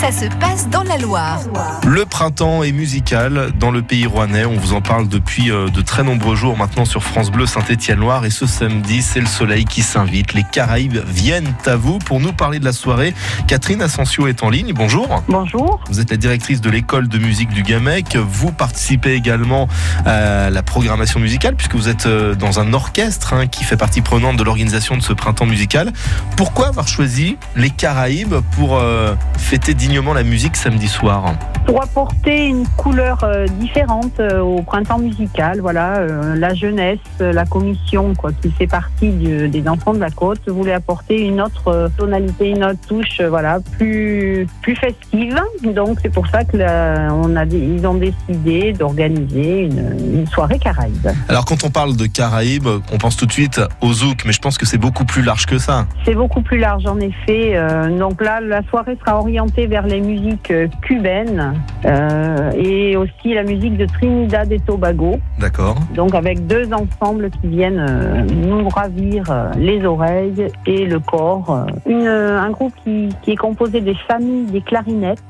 [0.00, 1.40] ça se passe dans la Loire.
[1.86, 4.46] Le printemps est musical dans le pays rouennais.
[4.46, 8.24] On vous en parle depuis euh, de très nombreux jours maintenant sur France Bleu Saint-Étienne-Loire.
[8.24, 10.32] Et ce samedi, c'est le soleil qui s'invite.
[10.32, 13.12] Les Caraïbes viennent à vous pour nous parler de la soirée.
[13.46, 14.72] Catherine Asensio est en ligne.
[14.72, 15.22] Bonjour.
[15.28, 15.84] Bonjour.
[15.90, 18.16] Vous êtes la directrice de l'école de musique du Gamec.
[18.16, 19.68] Vous participez également
[20.06, 24.00] à la programmation musicale puisque vous êtes euh, dans un orchestre hein, qui fait partie
[24.00, 25.92] prenante de l'organisation de ce printemps musical.
[26.38, 31.34] Pourquoi avoir choisi les Caraïbes pour euh, fêter la musique samedi soir
[31.70, 37.44] Pour apporter une couleur euh, différente euh, au printemps musical, voilà, euh, la jeunesse, la
[37.44, 41.88] commission quoi, qui fait partie du- des enfants de la côte voulait apporter une autre
[41.96, 45.40] tonalité, une autre touche, voilà, plus plus festive.
[45.62, 50.26] Donc c'est pour ça que la- on a, dé- ils ont décidé d'organiser une, une
[50.26, 51.06] soirée Caraïbe.
[51.28, 54.40] Alors quand on parle de Caraïbes, on pense tout de suite au zouk, mais je
[54.40, 55.86] pense que c'est beaucoup plus large que ça.
[56.04, 57.56] C'est beaucoup plus large en effet.
[57.96, 60.52] Donc là, la soirée sera orientée vers les musiques
[60.82, 65.18] cubaines euh, et aussi la musique de Trinidad et Tobago.
[65.38, 65.76] D'accord.
[65.94, 71.66] Donc avec deux ensembles qui viennent euh, nous ravir euh, les oreilles et le corps.
[71.86, 75.22] Une, un groupe qui, qui est composé des familles des clarinettes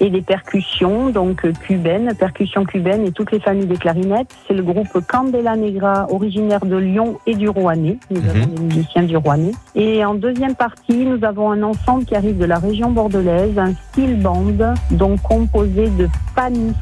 [0.00, 4.34] et des percussions, donc cubaines, percussions cubaines et toutes les familles des clarinettes.
[4.48, 7.98] C'est le groupe Candela Negra, originaire de Lyon et du Rouennais.
[8.10, 8.28] Nous Mhm.
[8.30, 9.52] avons des musiciens du Rouennais.
[9.74, 13.72] Et en deuxième partie, nous avons un ensemble qui arrive de la région bordelaise, un
[13.74, 15.20] style band, donc
[15.54, 16.76] composé de panistes.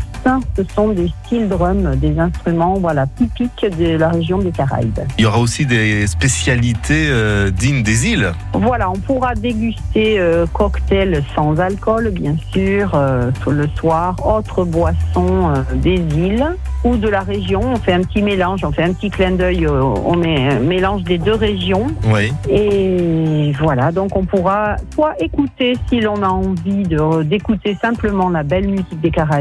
[0.56, 5.00] Ce sont des style drum, des instruments voilà, typiques de la région des Caraïbes.
[5.18, 8.32] Il y aura aussi des spécialités euh, dignes des îles.
[8.52, 15.50] Voilà, on pourra déguster euh, cocktails sans alcool, bien sûr, euh, le soir, autres boissons
[15.50, 16.46] euh, des îles
[16.84, 17.60] ou de la région.
[17.64, 20.60] On fait un petit mélange, on fait un petit clin d'œil, euh, on met un
[20.60, 21.88] mélange des deux régions.
[22.12, 22.32] Oui.
[22.48, 26.84] Et voilà, donc on pourra soit écouter si l'on a envie
[27.24, 29.32] d'écouter simplement la belle musique des Caraïbes,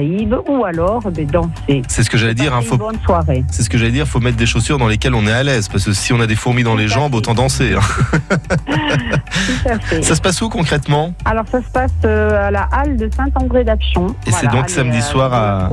[0.47, 1.81] ou alors ben, danser.
[1.87, 2.53] C'est ce que j'allais dire.
[2.55, 3.43] hein, faut- bonne soirée.
[3.51, 4.07] C'est ce que j'allais dire.
[4.07, 6.27] Faut mettre des chaussures dans lesquelles on est à l'aise, parce que si on a
[6.27, 7.17] des fourmis dans les Tout jambes, fait.
[7.17, 7.73] autant danser.
[7.75, 8.37] hein.
[8.65, 10.01] Tout à fait.
[10.11, 11.13] Ça se passe où concrètement?
[11.25, 14.07] Alors ça se passe euh, à la halle de Saint-André d'Aption.
[14.27, 15.69] Et c'est donc samedi euh, soir à-.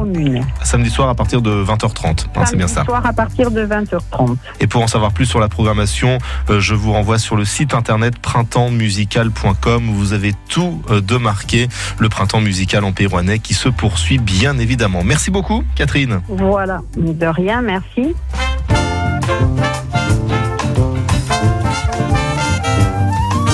[0.63, 2.07] Samedi soir à partir de 20h30.
[2.07, 2.85] hein, c'est Samedi bien ça.
[2.85, 4.37] soir à partir de 20h30.
[4.61, 6.19] Et pour en savoir plus sur la programmation,
[6.51, 11.69] euh, je vous renvoie sur le site internet printempsmusical.com où vous avez tout de marqué.
[11.99, 15.03] Le printemps musical en Pays Rouennais qui se poursuit bien évidemment.
[15.05, 16.21] Merci beaucoup, Catherine.
[16.29, 18.15] Voilà, de rien, merci.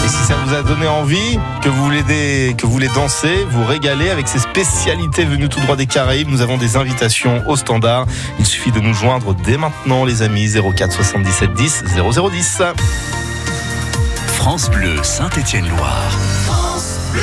[0.04, 3.44] Et si ça vous a donné envie, que vous voulez, des- que vous voulez danser,
[3.50, 7.56] vous régaler avec ces spécialités venues tout droit des Caraïbes, nous avons des invitations au
[7.56, 8.06] standard.
[8.38, 12.62] Il suffit de nous joindre dès maintenant, les amis, 04 77 10 0010.
[14.26, 16.10] France Bleu Saint-Étienne-Loire.
[16.46, 17.22] France Bleu.